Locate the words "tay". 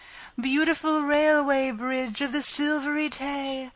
3.07-3.69